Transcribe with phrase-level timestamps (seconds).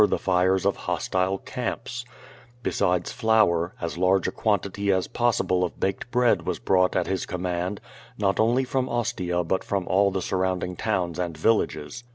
[0.09, 2.03] he fires of hostile camps
[2.63, 7.27] Besides flour, as large a quantity as possible of baked bread was brought at his
[7.27, 7.79] command,
[8.17, 12.03] not only from Ostia but from all the sur rounding towns and villages.